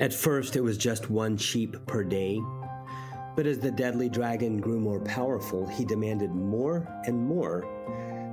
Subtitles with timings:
[0.00, 2.40] At first, it was just one sheep per day.
[3.36, 7.66] But as the deadly dragon grew more powerful, he demanded more and more.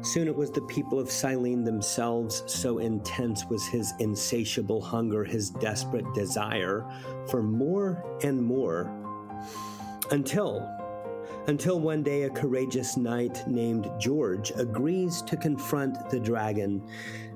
[0.01, 5.49] Soon it was the people of Silene themselves, so intense was his insatiable hunger, his
[5.49, 6.85] desperate desire
[7.29, 8.89] for more and more.
[10.11, 10.65] Until
[11.47, 16.83] until one day a courageous knight named George agrees to confront the dragon.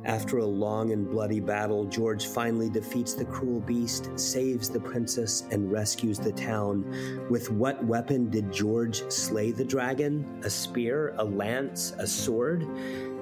[0.03, 5.45] After a long and bloody battle, George finally defeats the cruel beast, saves the princess,
[5.51, 7.25] and rescues the town.
[7.29, 10.41] With what weapon did George slay the dragon?
[10.43, 12.67] A spear, a lance, a sword?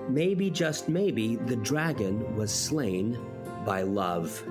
[0.09, 3.19] Maybe, just maybe, the dragon was slain
[3.63, 4.43] by love.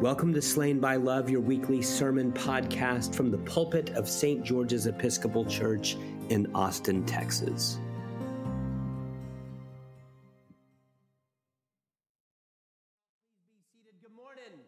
[0.00, 4.44] Welcome to Slain by Love, your weekly sermon podcast from the pulpit of St.
[4.44, 5.96] George's Episcopal Church
[6.28, 7.80] in Austin, Texas.
[14.00, 14.60] Good morning.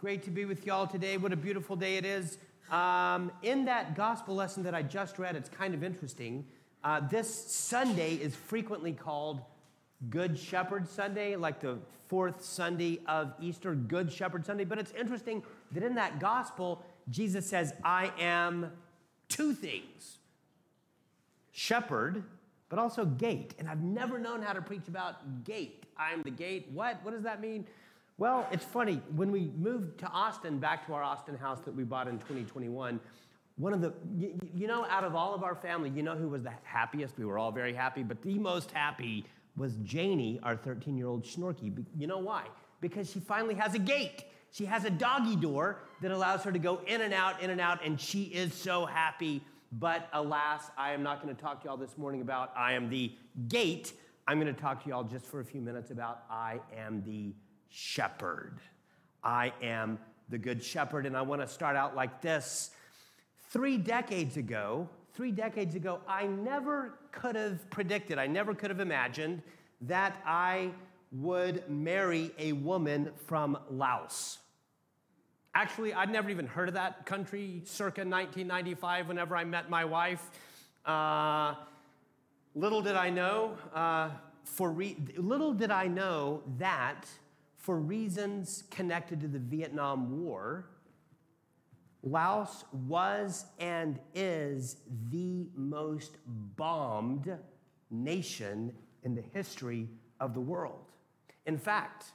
[0.00, 1.18] Great to be with y'all today.
[1.18, 2.38] What a beautiful day it is.
[2.70, 6.46] Um, in that gospel lesson that I just read, it's kind of interesting.
[6.82, 9.42] Uh, this Sunday is frequently called
[10.10, 14.64] Good Shepherd Sunday, like the fourth Sunday of Easter, Good Shepherd Sunday.
[14.64, 18.70] But it's interesting that in that gospel, Jesus says, I am
[19.28, 20.18] two things
[21.52, 22.24] shepherd,
[22.68, 23.54] but also gate.
[23.58, 25.86] And I've never known how to preach about gate.
[25.98, 26.68] I'm the gate.
[26.72, 26.98] What?
[27.02, 27.66] What does that mean?
[28.18, 29.00] Well, it's funny.
[29.14, 32.98] When we moved to Austin, back to our Austin house that we bought in 2021,
[33.56, 36.28] one of the, you, you know, out of all of our family, you know who
[36.28, 37.18] was the happiest?
[37.18, 39.24] We were all very happy, but the most happy
[39.56, 41.84] was Janie, our 13 year old Schnorky.
[41.96, 42.44] You know why?
[42.80, 44.24] Because she finally has a gate.
[44.50, 47.60] She has a doggy door that allows her to go in and out, in and
[47.60, 49.42] out, and she is so happy.
[49.72, 52.90] But alas, I am not going to talk to y'all this morning about I am
[52.90, 53.12] the
[53.48, 53.94] gate.
[54.28, 57.32] I'm going to talk to y'all just for a few minutes about I am the
[57.70, 58.58] shepherd.
[59.24, 61.06] I am the good shepherd.
[61.06, 62.70] And I want to start out like this.
[63.50, 68.80] Three decades ago, three decades ago, I never could have predicted, I never could have
[68.80, 69.42] imagined
[69.82, 70.70] that I
[71.12, 74.38] would marry a woman from Laos.
[75.54, 80.30] Actually, I'd never even heard of that country circa 1995 whenever I met my wife.
[80.86, 81.54] Uh,
[82.54, 84.08] little did I know, uh,
[84.44, 87.04] for re- little did I know that
[87.56, 90.64] for reasons connected to the Vietnam War,
[92.02, 94.76] Laos was and is
[95.10, 97.30] the most bombed
[97.90, 98.72] nation
[99.04, 100.90] in the history of the world.
[101.46, 102.06] In fact,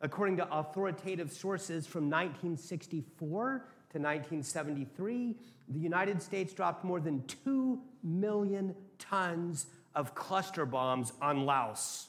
[0.00, 3.48] according to authoritative sources from 1964
[3.92, 5.36] to 1973,
[5.68, 12.08] the United States dropped more than 2 million tons of cluster bombs on Laos.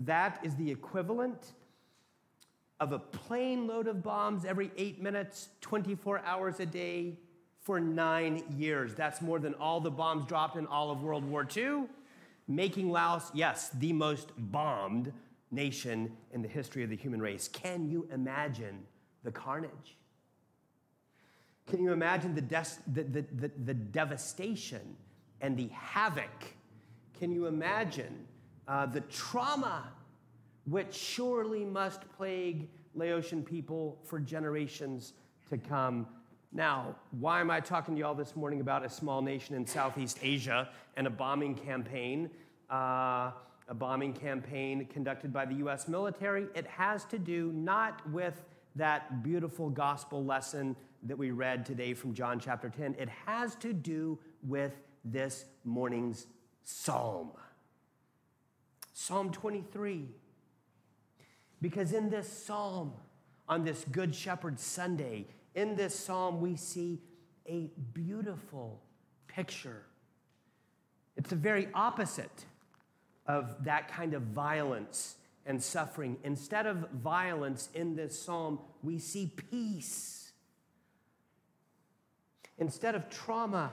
[0.00, 1.52] That is the equivalent
[2.84, 7.18] of a plane load of bombs every eight minutes, 24 hours a day
[7.62, 8.94] for nine years.
[8.94, 11.84] That's more than all the bombs dropped in all of World War II,
[12.46, 15.14] making Laos, yes, the most bombed
[15.50, 17.48] nation in the history of the human race.
[17.48, 18.82] Can you imagine
[19.22, 19.96] the carnage?
[21.66, 24.94] Can you imagine the, des- the, the, the, the devastation
[25.40, 26.54] and the havoc?
[27.18, 28.26] Can you imagine
[28.68, 29.90] uh, the trauma
[30.66, 35.12] which surely must plague Laotian people for generations
[35.50, 36.06] to come.
[36.52, 40.18] Now, why am I talking to y'all this morning about a small nation in Southeast
[40.22, 42.30] Asia and a bombing campaign?
[42.70, 43.32] Uh,
[43.68, 46.46] a bombing campaign conducted by the US military.
[46.54, 48.42] It has to do not with
[48.76, 53.72] that beautiful gospel lesson that we read today from John chapter 10, it has to
[53.72, 54.72] do with
[55.04, 56.26] this morning's
[56.62, 57.32] psalm.
[58.94, 60.08] Psalm 23.
[61.64, 62.92] Because in this psalm,
[63.48, 67.00] on this Good Shepherd Sunday, in this psalm, we see
[67.48, 68.82] a beautiful
[69.28, 69.86] picture.
[71.16, 72.44] It's the very opposite
[73.26, 75.16] of that kind of violence
[75.46, 76.18] and suffering.
[76.22, 80.32] Instead of violence in this psalm, we see peace.
[82.58, 83.72] Instead of trauma,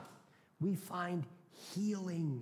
[0.62, 1.26] we find
[1.76, 2.42] healing.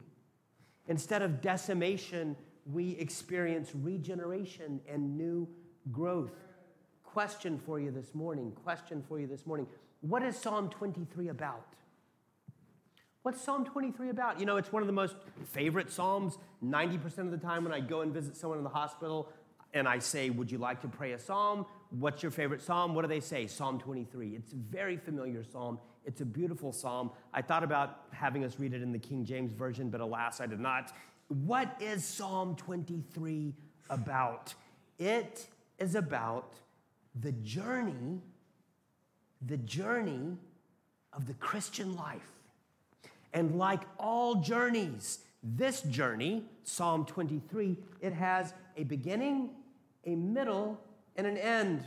[0.88, 2.36] Instead of decimation,
[2.72, 5.48] we experience regeneration and new
[5.92, 6.34] growth.
[7.04, 9.68] Question for you this morning, question for you this morning.
[10.02, 11.66] What is Psalm 23 about?
[13.24, 14.40] What's Psalm 23 about?
[14.40, 16.38] You know, it's one of the most favorite Psalms.
[16.64, 19.30] 90% of the time when I go and visit someone in the hospital
[19.74, 21.66] and I say, Would you like to pray a Psalm?
[21.90, 22.96] What's your favorite Psalm?
[22.96, 23.48] What do they say?
[23.48, 24.36] Psalm 23.
[24.36, 25.80] It's a very familiar Psalm.
[26.06, 27.12] It's a beautiful Psalm.
[27.34, 30.48] I thought about having us read it in the King James Version, but alas, I
[30.48, 30.94] did not.
[31.30, 33.54] What is Psalm 23
[33.92, 34.54] about?
[34.98, 35.46] It
[35.78, 36.54] is about
[37.22, 38.20] the journey,
[39.46, 40.38] the journey
[41.14, 42.32] of the Christian life.
[43.32, 49.52] And like all journeys, this journey, Psalm 23, it has a beginning,
[50.06, 50.82] a middle,
[51.16, 51.86] and an end.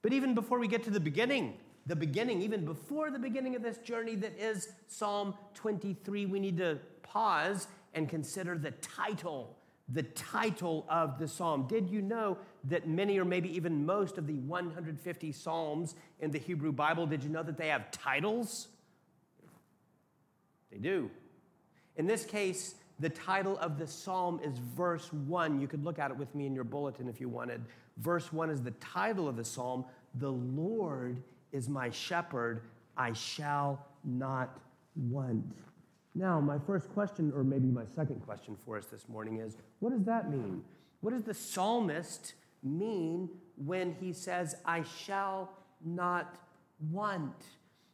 [0.00, 1.54] But even before we get to the beginning,
[1.86, 6.58] the beginning, even before the beginning of this journey that is Psalm 23, we need
[6.58, 9.56] to pause and consider the title,
[9.88, 11.66] the title of the psalm.
[11.68, 16.38] Did you know that many or maybe even most of the 150 psalms in the
[16.38, 18.68] Hebrew Bible, did you know that they have titles?
[20.70, 21.10] They do.
[21.96, 25.60] In this case, the title of the psalm is verse 1.
[25.60, 27.64] You could look at it with me in your bulletin if you wanted.
[27.96, 29.84] Verse 1 is the title of the psalm
[30.16, 32.62] The Lord is my shepherd,
[32.96, 34.58] I shall not
[34.96, 35.44] want.
[36.14, 39.90] Now, my first question, or maybe my second question for us this morning is what
[39.90, 40.62] does that mean?
[41.00, 45.52] What does the psalmist mean when he says, I shall
[45.84, 46.36] not
[46.90, 47.36] want?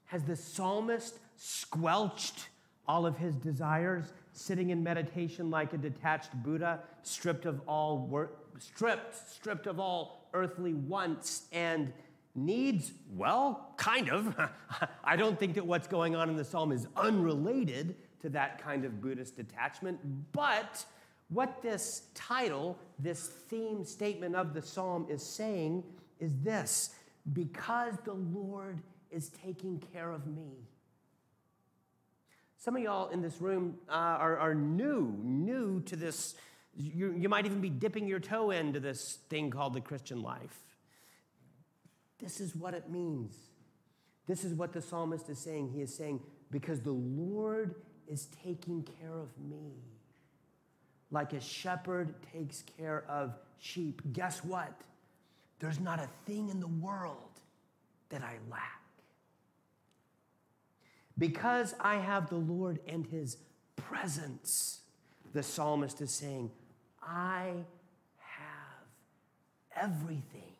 [0.06, 2.48] Has the psalmist squelched
[2.86, 8.38] all of his desires, sitting in meditation like a detached Buddha, stripped of all work,
[8.58, 11.92] stripped, stripped of all earthly wants and
[12.34, 12.92] needs?
[13.10, 14.34] Well, kind of.
[15.04, 18.84] I don't think that what's going on in the psalm is unrelated to that kind
[18.84, 19.98] of Buddhist detachment,
[20.32, 20.84] but
[21.28, 25.82] what this title, this theme statement of the psalm is saying
[26.20, 26.94] is this
[27.32, 30.52] because the Lord is taking care of me.
[32.58, 36.34] Some of y'all in this room uh, are, are new, new to this.
[36.76, 40.60] You, you might even be dipping your toe into this thing called the Christian life.
[42.24, 43.36] This is what it means.
[44.26, 45.72] This is what the psalmist is saying.
[45.74, 47.74] He is saying, Because the Lord
[48.08, 49.74] is taking care of me.
[51.10, 54.00] Like a shepherd takes care of sheep.
[54.14, 54.72] Guess what?
[55.58, 57.40] There's not a thing in the world
[58.08, 58.80] that I lack.
[61.18, 63.36] Because I have the Lord and his
[63.76, 64.80] presence,
[65.34, 66.50] the psalmist is saying,
[67.02, 67.52] I
[68.16, 68.86] have
[69.76, 70.53] everything.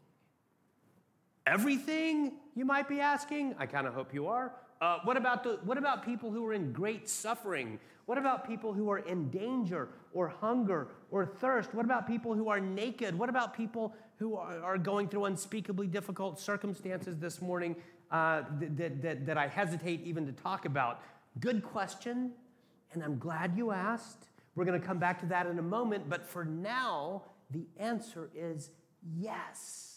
[1.46, 3.54] Everything, you might be asking?
[3.58, 4.52] I kind of hope you are.
[4.80, 7.78] Uh, what, about the, what about people who are in great suffering?
[8.06, 11.74] What about people who are in danger or hunger or thirst?
[11.74, 13.18] What about people who are naked?
[13.18, 17.76] What about people who are, are going through unspeakably difficult circumstances this morning
[18.10, 21.02] uh, that, that, that I hesitate even to talk about?
[21.40, 22.32] Good question,
[22.92, 24.28] and I'm glad you asked.
[24.54, 28.30] We're going to come back to that in a moment, but for now, the answer
[28.34, 28.70] is
[29.16, 29.93] yes.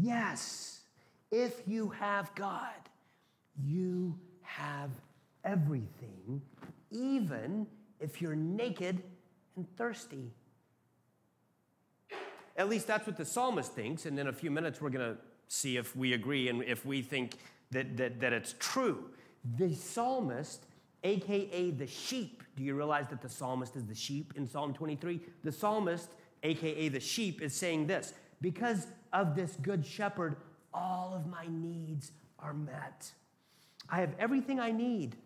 [0.00, 0.80] Yes.
[1.30, 2.70] If you have God,
[3.62, 4.90] you have
[5.44, 6.40] everything,
[6.90, 7.66] even
[8.00, 9.02] if you're naked
[9.56, 10.32] and thirsty.
[12.56, 15.20] At least that's what the psalmist thinks, and in a few minutes we're going to
[15.48, 17.36] see if we agree and if we think
[17.72, 19.10] that, that, that it's true.
[19.58, 20.64] The psalmist,
[21.02, 25.20] aka the sheep, do you realize that the psalmist is the sheep in Psalm 23?
[25.42, 26.10] The psalmist,
[26.42, 28.14] aka the sheep, is saying this
[28.44, 30.36] because of this good shepherd,
[30.74, 33.10] all of my needs are met.
[33.88, 35.16] I have everything I need.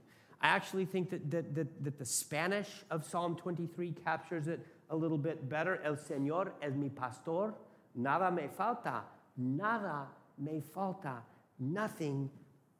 [0.41, 4.61] I actually think that, that, that, that the Spanish of Psalm 23 captures it
[4.91, 5.81] a little bit better.
[5.83, 7.55] El Señor es mi pastor,
[7.97, 9.03] nada me falta,
[9.37, 10.07] nada
[10.39, 11.17] me falta.
[11.59, 12.31] Nothing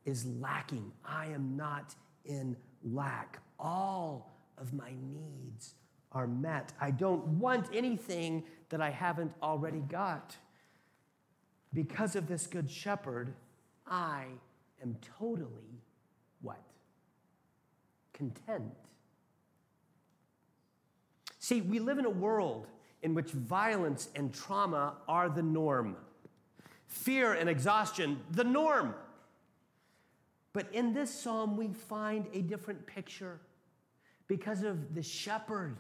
[0.05, 0.93] is lacking.
[1.05, 3.41] I am not in lack.
[3.59, 5.75] All of my needs
[6.13, 6.73] are met.
[6.81, 10.37] I don't want anything that I haven't already got.
[11.73, 13.35] Because of this good shepherd,
[13.87, 14.25] I
[14.83, 15.83] am totally
[16.43, 16.63] what?
[18.13, 18.73] Content.
[21.39, 22.67] See, we live in a world
[23.03, 25.97] in which violence and trauma are the norm,
[26.87, 28.95] fear and exhaustion, the norm.
[30.53, 33.41] But in this psalm, we find a different picture.
[34.27, 35.77] Because of the shepherd,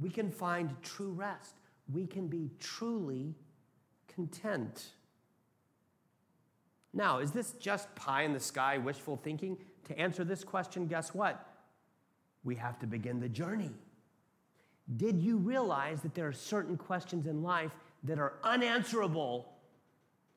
[0.00, 1.54] we can find true rest.
[1.92, 3.34] We can be truly
[4.08, 4.86] content.
[6.94, 9.58] Now, is this just pie in the sky wishful thinking?
[9.88, 11.46] To answer this question, guess what?
[12.44, 13.70] We have to begin the journey.
[14.96, 17.72] Did you realize that there are certain questions in life
[18.04, 19.48] that are unanswerable,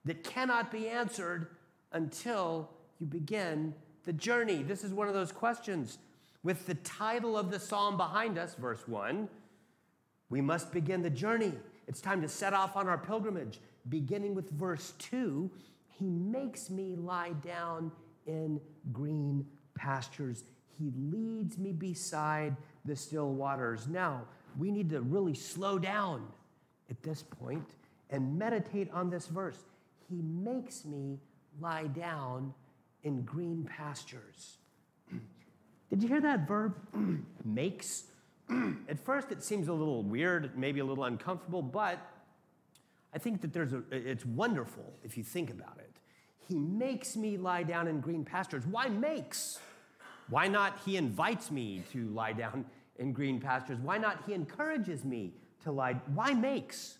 [0.06, 1.48] that cannot be answered
[1.92, 2.70] until
[3.00, 4.64] you begin the journey?
[4.64, 5.98] This is one of those questions.
[6.44, 9.28] With the title of the psalm behind us, verse 1,
[10.30, 11.54] we must begin the journey.
[11.88, 13.60] It's time to set off on our pilgrimage.
[13.90, 15.50] Beginning with verse 2,
[15.88, 17.92] he makes me lie down
[18.26, 18.60] in
[18.92, 20.44] green pastures.
[20.78, 23.88] He leads me beside the still waters.
[23.88, 24.24] Now,
[24.58, 26.28] we need to really slow down
[26.90, 27.76] at this point
[28.10, 29.58] and meditate on this verse.
[30.10, 31.20] He makes me
[31.60, 32.54] lie down
[33.04, 34.58] in green pastures.
[35.90, 36.76] Did you hear that verb?
[37.46, 38.06] makes.
[38.90, 42.00] At first, it seems a little weird, maybe a little uncomfortable, but
[43.14, 45.92] I think that there's a, it's wonderful if you think about it.
[46.48, 48.66] He makes me lie down in green pastures.
[48.68, 49.60] Why makes?
[50.30, 52.66] Why not he invites me to lie down
[52.98, 53.80] in green pastures?
[53.80, 55.34] Why not he encourages me
[55.64, 55.94] to lie?
[56.14, 56.98] Why makes?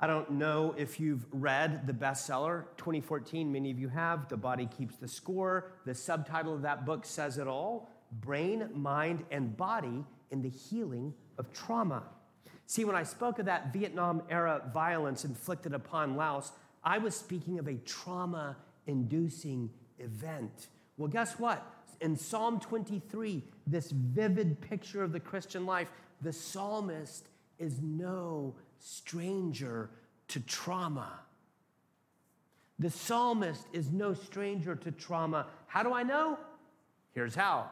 [0.00, 3.52] I don't know if you've read the bestseller 2014.
[3.52, 4.28] Many of you have.
[4.28, 5.72] The Body Keeps the Score.
[5.84, 11.14] The subtitle of that book says it all Brain, Mind, and Body in the Healing
[11.38, 12.02] of Trauma.
[12.66, 16.52] See, when I spoke of that Vietnam era violence inflicted upon Laos,
[16.84, 20.68] I was speaking of a trauma inducing event.
[20.96, 21.64] Well, guess what?
[22.00, 25.88] In Psalm 23, this vivid picture of the Christian life,
[26.20, 27.28] the psalmist
[27.58, 29.90] is no stranger
[30.28, 31.20] to trauma.
[32.78, 35.46] The psalmist is no stranger to trauma.
[35.66, 36.38] How do I know?
[37.12, 37.70] Here's how.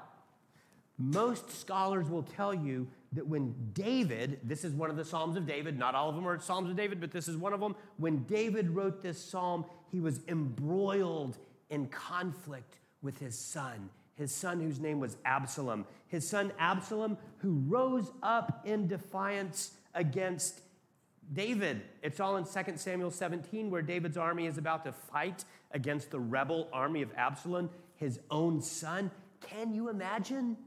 [1.02, 5.46] Most scholars will tell you that when David, this is one of the Psalms of
[5.46, 7.74] David, not all of them are Psalms of David, but this is one of them.
[7.96, 11.38] When David wrote this psalm, he was embroiled
[11.70, 15.86] in conflict with his son, his son whose name was Absalom.
[16.08, 20.60] His son Absalom, who rose up in defiance against
[21.32, 21.80] David.
[22.02, 26.20] It's all in 2 Samuel 17, where David's army is about to fight against the
[26.20, 29.10] rebel army of Absalom, his own son.
[29.40, 30.58] Can you imagine?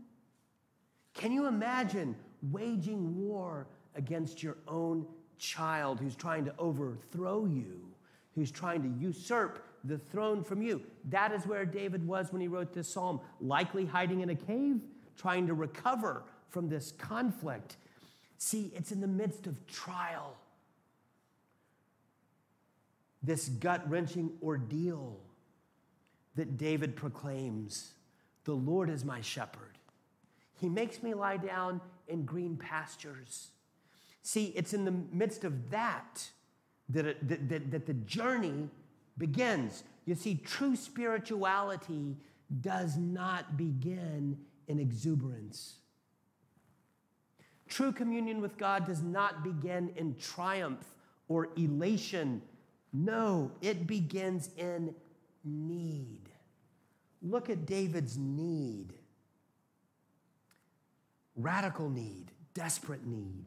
[1.13, 2.15] Can you imagine
[2.51, 5.05] waging war against your own
[5.37, 7.87] child who's trying to overthrow you,
[8.35, 10.81] who's trying to usurp the throne from you?
[11.09, 14.81] That is where David was when he wrote this psalm, likely hiding in a cave,
[15.17, 17.77] trying to recover from this conflict.
[18.37, 20.35] See, it's in the midst of trial
[23.23, 25.17] this gut wrenching ordeal
[26.35, 27.93] that David proclaims
[28.43, 29.72] The Lord is my shepherd.
[30.63, 33.49] He makes me lie down in green pastures.
[34.21, 36.27] See, it's in the midst of that
[36.89, 38.69] that, it, that, that, that the journey
[39.17, 39.83] begins.
[40.05, 42.17] You see, true spirituality
[42.61, 45.75] does not begin in exuberance.
[47.67, 50.85] True communion with God does not begin in triumph
[51.27, 52.41] or elation
[52.93, 54.93] no, it begins in
[55.43, 56.29] need.
[57.23, 58.93] Look at David's need
[61.35, 63.45] radical need, desperate need.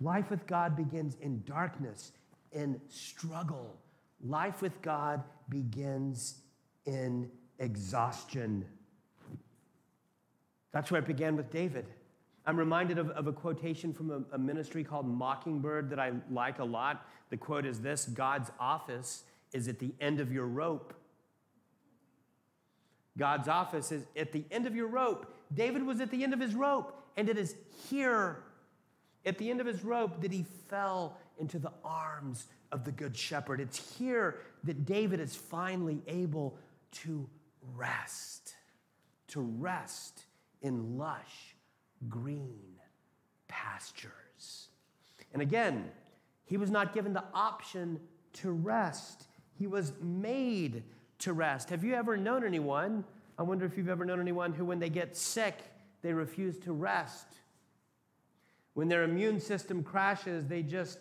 [0.00, 2.12] Life with God begins in darkness,
[2.52, 3.76] in struggle.
[4.24, 6.36] Life with God begins
[6.84, 8.64] in exhaustion.
[10.72, 11.86] That's where it began with David.
[12.46, 16.60] I'm reminded of, of a quotation from a, a ministry called Mockingbird that I like
[16.60, 17.06] a lot.
[17.30, 20.94] The quote is this God's office is at the end of your rope.
[23.18, 25.34] God's office is at the end of your rope.
[25.52, 27.56] David was at the end of his rope, and it is
[27.88, 28.42] here,
[29.24, 33.16] at the end of his rope, that he fell into the arms of the Good
[33.16, 33.60] Shepherd.
[33.60, 36.58] It's here that David is finally able
[36.92, 37.28] to
[37.74, 38.54] rest,
[39.28, 40.26] to rest
[40.62, 41.56] in lush
[42.08, 42.76] green
[43.48, 44.68] pastures.
[45.32, 45.90] And again,
[46.44, 48.00] he was not given the option
[48.34, 50.82] to rest, he was made
[51.20, 51.70] to rest.
[51.70, 53.04] Have you ever known anyone?
[53.38, 55.58] I wonder if you've ever known anyone who, when they get sick,
[56.06, 57.26] they refuse to rest.
[58.74, 61.00] When their immune system crashes, they just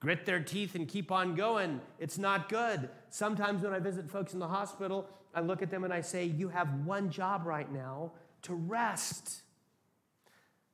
[0.00, 1.80] grit their teeth and keep on going.
[2.00, 2.88] It's not good.
[3.10, 6.24] Sometimes when I visit folks in the hospital, I look at them and I say,
[6.24, 9.42] You have one job right now to rest.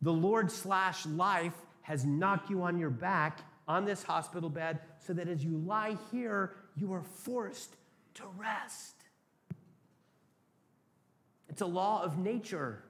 [0.01, 5.13] The Lord slash life has knocked you on your back on this hospital bed so
[5.13, 7.77] that as you lie here, you are forced
[8.15, 8.95] to rest.
[11.49, 12.83] It's a law of nature,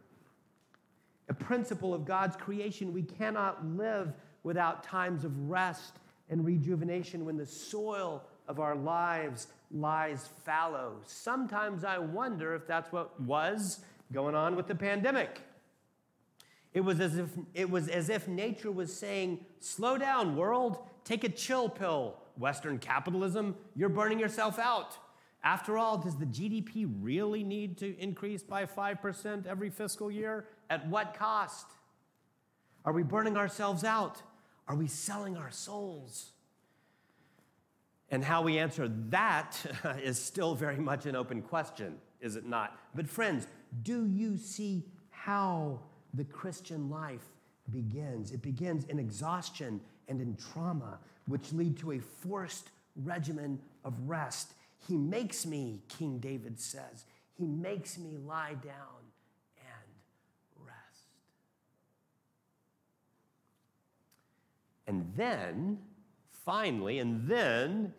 [1.28, 2.92] a principle of God's creation.
[2.92, 5.94] We cannot live without times of rest
[6.30, 10.96] and rejuvenation when the soil of our lives lies fallow.
[11.06, 13.80] Sometimes I wonder if that's what was
[14.12, 15.42] going on with the pandemic.
[16.72, 21.24] It was as if, it was as if nature was saying, Slow down, world, take
[21.24, 22.16] a chill pill.
[22.36, 24.96] Western capitalism, you're burning yourself out.
[25.42, 30.46] After all, does the GDP really need to increase by 5% every fiscal year?
[30.70, 31.66] At what cost?
[32.84, 34.22] Are we burning ourselves out?
[34.66, 36.30] Are we selling our souls?
[38.10, 39.58] And how we answer that
[40.02, 42.78] is still very much an open question, is it not?
[42.94, 43.46] But, friends,
[43.82, 45.80] do you see how
[46.14, 47.24] the Christian life
[47.70, 48.32] begins.
[48.32, 50.98] It begins in exhaustion and in trauma.
[51.26, 54.54] which lead to a forced regimen of rest.
[54.86, 57.04] He makes me, King David says,
[57.36, 59.02] he makes me lie down
[59.58, 61.04] and rest.
[64.88, 65.78] And then,
[66.44, 67.92] finally, and then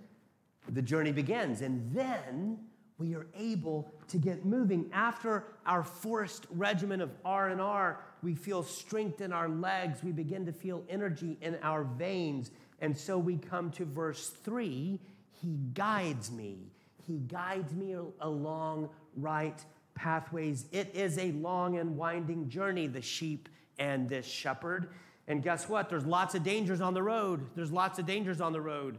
[0.67, 1.61] the journey begins.
[1.61, 2.57] And then
[2.97, 4.89] we are able to get moving.
[4.91, 10.03] After our forced regimen of R&R, we feel strength in our legs.
[10.03, 12.51] We begin to feel energy in our veins.
[12.81, 14.99] And so we come to verse 3
[15.41, 16.71] He guides me.
[17.07, 19.63] He guides me along right
[19.95, 20.65] pathways.
[20.71, 24.89] It is a long and winding journey, the sheep and this shepherd.
[25.29, 25.89] And guess what?
[25.89, 27.45] There's lots of dangers on the road.
[27.55, 28.97] There's lots of dangers on the road.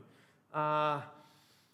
[0.54, 1.00] Uh,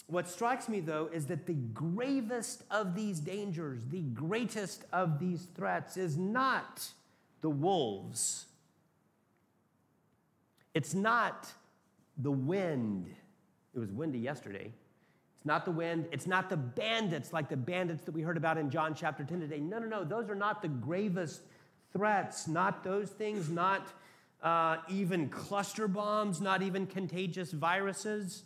[0.07, 5.47] what strikes me, though, is that the gravest of these dangers, the greatest of these
[5.55, 6.89] threats, is not
[7.43, 8.47] the wolves.
[10.73, 11.53] It's not
[12.17, 13.09] the wind.
[13.75, 14.73] It was windy yesterday.
[15.37, 16.07] It's not the wind.
[16.13, 19.41] It's not the bandits like the bandits that we heard about in John chapter 10
[19.41, 19.61] today.
[19.61, 20.05] No, no, no.
[20.05, 21.43] Those are not the gravest
[21.93, 22.49] threats.
[22.49, 23.93] Not those things, not
[24.43, 28.45] uh, even cluster bombs, not even contagious viruses.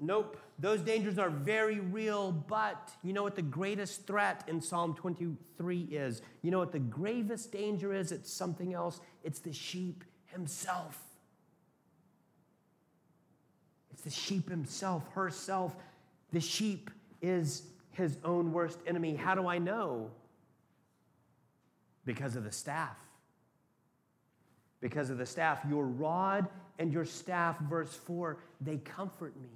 [0.00, 4.94] Nope, those dangers are very real, but you know what the greatest threat in Psalm
[4.94, 6.22] 23 is?
[6.42, 8.10] You know what the gravest danger is?
[8.10, 9.00] It's something else.
[9.22, 10.98] It's the sheep himself.
[13.92, 15.76] It's the sheep himself, herself.
[16.32, 16.90] The sheep
[17.20, 19.14] is his own worst enemy.
[19.14, 20.10] How do I know?
[22.04, 22.96] Because of the staff.
[24.82, 25.60] Because of the staff.
[25.66, 26.46] Your rod
[26.78, 29.48] and your staff, verse 4, they comfort me.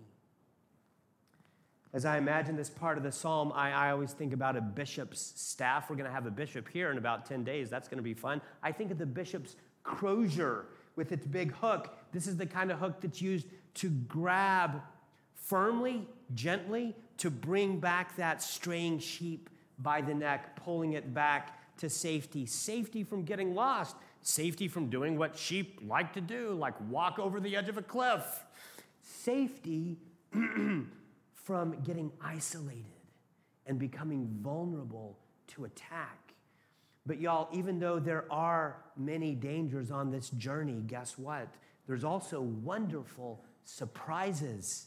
[1.92, 5.32] As I imagine this part of the psalm, I, I always think about a bishop's
[5.36, 5.88] staff.
[5.90, 7.68] We're going to have a bishop here in about 10 days.
[7.68, 8.40] That's going to be fun.
[8.62, 10.66] I think of the bishop's crozier
[10.96, 11.96] with its big hook.
[12.12, 14.82] This is the kind of hook that's used to grab
[15.34, 19.48] firmly, gently, to bring back that straying sheep
[19.78, 22.46] by the neck, pulling it back to safety.
[22.46, 23.96] Safety from getting lost,
[24.26, 27.82] safety from doing what sheep like to do, like walk over the edge of a
[27.82, 28.24] cliff.
[29.02, 29.98] Safety
[31.34, 32.84] from getting isolated
[33.66, 35.16] and becoming vulnerable
[35.48, 36.34] to attack.
[37.06, 41.48] But, y'all, even though there are many dangers on this journey, guess what?
[41.86, 44.86] There's also wonderful surprises.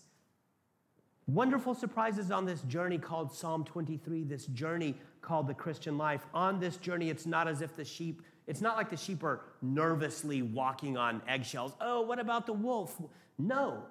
[1.28, 6.26] Wonderful surprises on this journey called Psalm 23, this journey called the Christian life.
[6.34, 9.42] On this journey, it's not as if the sheep, it's not like the sheep are
[9.62, 11.72] nervously walking on eggshells.
[11.80, 13.00] Oh, what about the wolf?
[13.38, 13.84] No,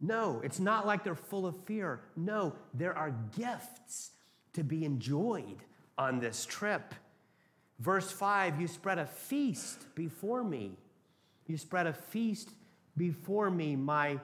[0.00, 2.00] no, it's not like they're full of fear.
[2.16, 4.10] No, there are gifts
[4.54, 5.58] to be enjoyed
[5.98, 6.94] on this trip.
[7.78, 10.72] Verse 5 You spread a feast before me.
[11.46, 12.50] You spread a feast
[12.96, 13.76] before me.
[13.76, 14.18] My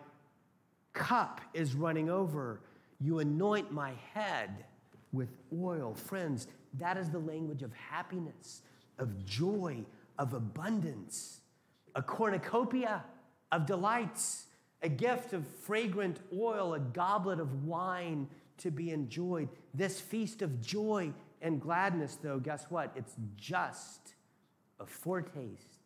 [0.93, 2.61] cup is running over.
[2.99, 4.65] You anoint my head
[5.13, 5.95] with oil.
[5.95, 6.47] Friends,
[6.79, 8.63] that is the language of happiness,
[8.99, 9.85] of joy,
[10.19, 11.41] of abundance,
[11.95, 13.05] a cornucopia
[13.53, 14.47] of delights
[14.83, 19.49] a gift of fragrant oil, a goblet of wine to be enjoyed.
[19.75, 21.13] This feast of joy
[21.43, 22.93] and gladness, though, guess what?
[22.95, 24.15] It's just
[24.79, 25.79] a foretaste.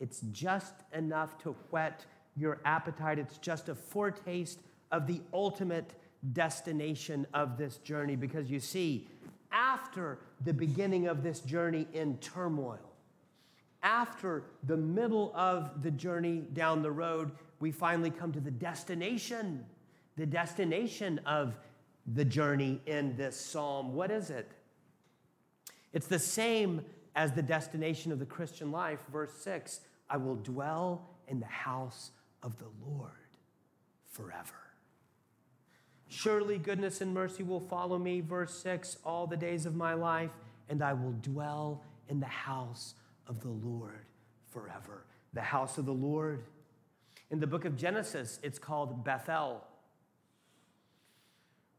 [0.00, 2.04] It's just enough to whet
[2.36, 3.18] your appetite.
[3.18, 4.60] It's just a foretaste
[4.92, 5.94] of the ultimate
[6.32, 8.16] destination of this journey.
[8.16, 9.08] Because you see,
[9.52, 12.78] after the beginning of this journey in turmoil,
[13.82, 17.30] after the middle of the journey down the road,
[17.60, 19.64] we finally come to the destination,
[20.16, 21.56] the destination of
[22.14, 23.94] the journey in this psalm.
[23.94, 24.50] What is it?
[25.92, 29.00] It's the same as the destination of the Christian life.
[29.10, 32.10] Verse 6 I will dwell in the house
[32.42, 33.10] of the Lord
[34.10, 34.65] forever.
[36.08, 40.30] Surely goodness and mercy will follow me, verse 6, all the days of my life,
[40.68, 42.94] and I will dwell in the house
[43.26, 44.06] of the Lord
[44.48, 45.04] forever.
[45.32, 46.44] The house of the Lord
[47.30, 49.64] in the book of Genesis, it's called Bethel,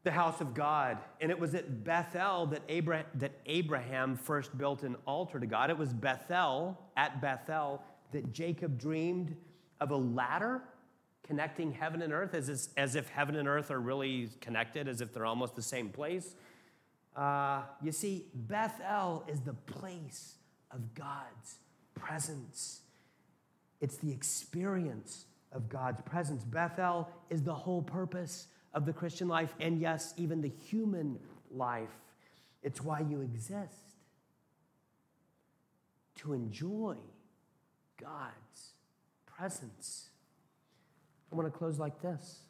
[0.04, 0.98] the house of God.
[1.20, 5.70] And it was at Bethel that Abraham, that Abraham first built an altar to God.
[5.70, 9.36] It was Bethel, at Bethel, that Jacob dreamed
[9.80, 10.62] of a ladder
[11.26, 15.12] connecting heaven and earth, as, as if heaven and earth are really connected, as if
[15.12, 16.34] they're almost the same place.
[17.16, 20.34] Uh, you see, Bethel is the place
[20.70, 21.56] of God's
[21.94, 22.80] presence.
[23.80, 26.44] It's the experience of God's presence.
[26.44, 31.18] Bethel is the whole purpose of the Christian life, and yes, even the human
[31.50, 31.88] life.
[32.62, 33.94] It's why you exist
[36.16, 36.96] to enjoy
[38.00, 38.72] God's
[39.26, 40.10] presence.
[41.30, 42.40] I want to close like this.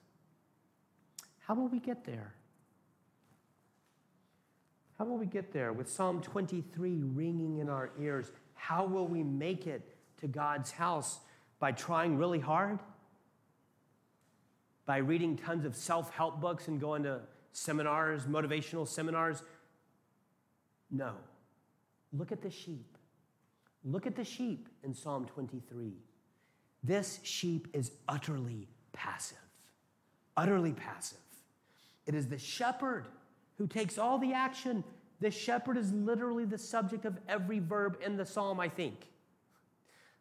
[1.41, 2.35] How will we get there?
[4.99, 8.33] How will we get there with Psalm 23 ringing in our ears?
[8.55, 11.21] How will we make it to God's house?
[11.61, 12.81] By trying really hard?
[14.87, 17.21] By reading tons of self help books and going to
[17.53, 19.43] seminars, motivational seminars?
[20.91, 21.12] No.
[22.12, 22.97] Look at the sheep.
[23.85, 25.93] Look at the sheep in Psalm 23.
[26.83, 29.38] This sheep is utterly passive.
[30.37, 31.19] Utterly passive.
[32.07, 33.07] It is the shepherd
[33.59, 34.85] who takes all the action.
[35.21, 39.09] The shepherd is literally the subject of every verb in the psalm, I think.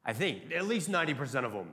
[0.04, 1.72] I think, at least 90% of them.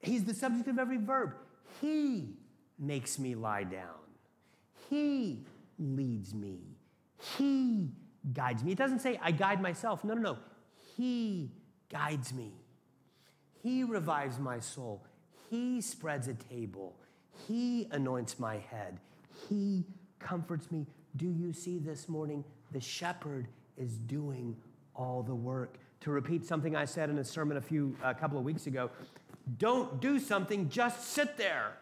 [0.00, 1.34] He's the subject of every verb.
[1.80, 2.36] He
[2.78, 4.04] makes me lie down.
[4.90, 5.44] He
[5.78, 6.60] leads me.
[7.38, 7.90] He
[8.32, 8.72] guides me.
[8.72, 10.04] It doesn't say I guide myself.
[10.04, 10.38] No, no, no.
[10.96, 11.50] He
[11.90, 12.52] guides me.
[13.64, 15.02] He revives my soul.
[15.48, 16.94] He spreads a table.
[17.48, 18.98] He anoints my head.
[19.48, 19.86] He
[20.18, 20.86] comforts me.
[21.16, 22.44] Do you see this morning?
[22.72, 23.48] The shepherd
[23.78, 24.54] is doing
[24.94, 25.78] all the work.
[26.00, 28.90] To repeat something I said in a sermon a few a couple of weeks ago,
[29.56, 31.78] don't do something, just sit there.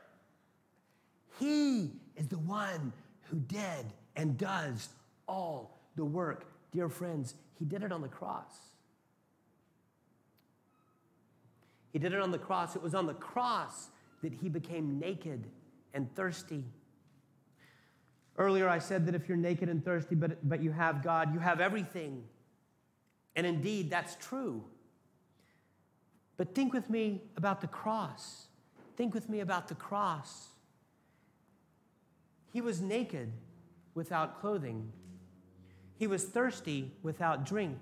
[1.40, 2.92] He is the one
[3.22, 4.90] who did and does
[5.26, 6.46] all the work.
[6.70, 8.71] Dear friends, he did it on the cross.
[11.92, 12.74] He did it on the cross.
[12.74, 13.88] It was on the cross
[14.22, 15.46] that he became naked
[15.94, 16.64] and thirsty.
[18.38, 21.40] Earlier, I said that if you're naked and thirsty, but, but you have God, you
[21.40, 22.24] have everything.
[23.36, 24.64] And indeed, that's true.
[26.36, 28.46] But think with me about the cross.
[28.96, 30.48] Think with me about the cross.
[32.52, 33.32] He was naked
[33.94, 34.90] without clothing,
[35.98, 37.78] he was thirsty without drink.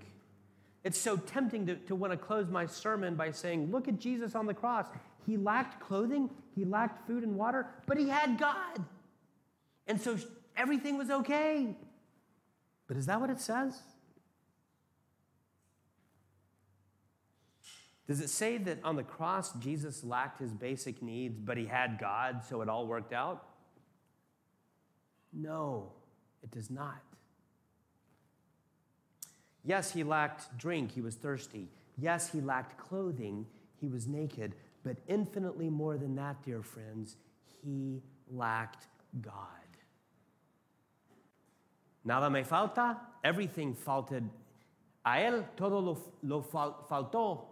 [0.83, 4.35] It's so tempting to, to want to close my sermon by saying, Look at Jesus
[4.35, 4.87] on the cross.
[5.27, 8.85] He lacked clothing, he lacked food and water, but he had God.
[9.87, 10.16] And so
[10.57, 11.77] everything was okay.
[12.87, 13.79] But is that what it says?
[18.07, 21.99] Does it say that on the cross Jesus lacked his basic needs, but he had
[22.01, 23.47] God, so it all worked out?
[25.33, 25.93] No,
[26.43, 27.01] it does not.
[29.64, 31.68] Yes, he lacked drink, he was thirsty.
[31.99, 33.46] Yes, he lacked clothing,
[33.81, 34.55] he was naked.
[34.83, 37.16] But infinitely more than that, dear friends,
[37.62, 38.87] he lacked
[39.20, 39.35] God.
[42.05, 44.29] Nada me falta, everything falted.
[45.05, 47.44] A él todo lo, lo faltó.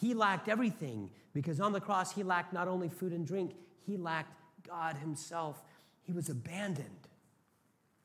[0.00, 3.96] He lacked everything because on the cross he lacked not only food and drink, he
[3.96, 4.32] lacked
[4.66, 5.62] God himself.
[6.02, 7.01] He was abandoned.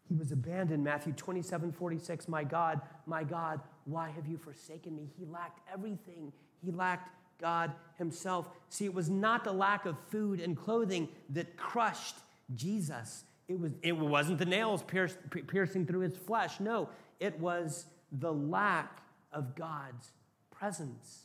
[0.07, 0.83] He was abandoned.
[0.83, 5.09] Matthew 27 46, my God, my God, why have you forsaken me?
[5.17, 6.31] He lacked everything.
[6.63, 8.47] He lacked God Himself.
[8.69, 12.15] See, it was not the lack of food and clothing that crushed
[12.55, 13.23] Jesus.
[13.47, 15.17] It, was, it wasn't the nails pierced,
[15.47, 16.59] piercing through his flesh.
[16.59, 16.89] No,
[17.19, 20.11] it was the lack of God's
[20.51, 21.23] presence.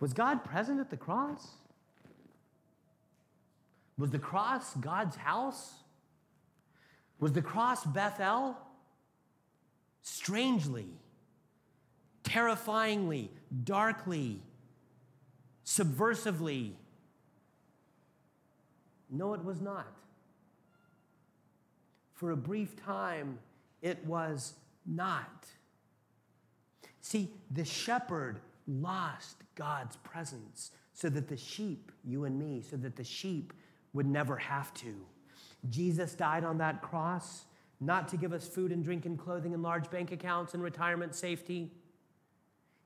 [0.00, 1.48] Was God present at the cross?
[3.98, 5.74] Was the cross God's house?
[7.20, 8.56] Was the cross Bethel?
[10.02, 10.88] Strangely,
[12.24, 13.30] terrifyingly,
[13.64, 14.40] darkly,
[15.64, 16.72] subversively.
[19.10, 19.92] No, it was not.
[22.14, 23.38] For a brief time,
[23.82, 24.54] it was
[24.86, 25.46] not.
[27.02, 32.96] See, the shepherd lost God's presence so that the sheep, you and me, so that
[32.96, 33.52] the sheep
[33.92, 34.94] would never have to.
[35.68, 37.44] Jesus died on that cross
[37.80, 41.14] not to give us food and drink and clothing and large bank accounts and retirement
[41.14, 41.70] safety.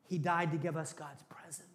[0.09, 1.69] He died to give us God's presence.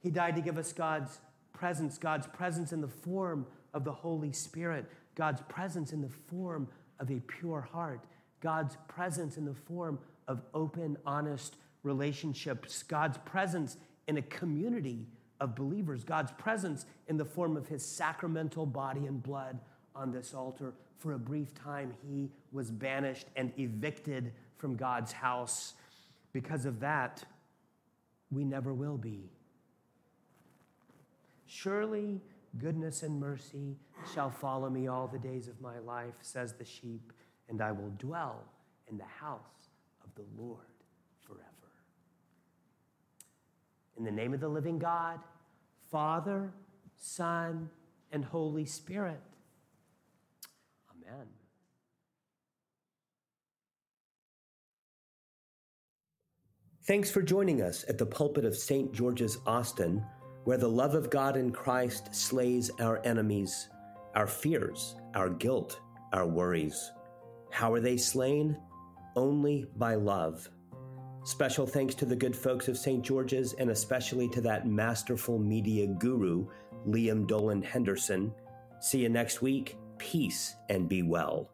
[0.00, 1.18] He died to give us God's
[1.52, 6.68] presence, God's presence in the form of the Holy Spirit, God's presence in the form
[7.00, 8.04] of a pure heart,
[8.40, 15.06] God's presence in the form of open, honest relationships, God's presence in a community
[15.40, 19.58] of believers, God's presence in the form of his sacramental body and blood
[19.94, 20.74] on this altar.
[20.98, 25.74] For a brief time, he was banished and evicted from God's house.
[26.32, 27.24] Because of that,
[28.30, 29.30] we never will be.
[31.46, 32.20] Surely
[32.58, 33.76] goodness and mercy
[34.14, 37.12] shall follow me all the days of my life, says the sheep,
[37.48, 38.44] and I will dwell
[38.88, 39.70] in the house
[40.02, 40.58] of the Lord
[41.26, 41.65] forever.
[43.98, 45.20] In the name of the living God,
[45.90, 46.52] Father,
[46.96, 47.70] Son,
[48.12, 49.20] and Holy Spirit.
[50.90, 51.26] Amen.
[56.84, 58.92] Thanks for joining us at the pulpit of St.
[58.92, 60.04] George's, Austin,
[60.44, 63.68] where the love of God in Christ slays our enemies,
[64.14, 65.80] our fears, our guilt,
[66.12, 66.92] our worries.
[67.50, 68.56] How are they slain?
[69.16, 70.48] Only by love.
[71.26, 73.02] Special thanks to the good folks of St.
[73.02, 76.46] George's and especially to that masterful media guru,
[76.86, 78.32] Liam Dolan Henderson.
[78.78, 79.76] See you next week.
[79.98, 81.50] Peace and be well.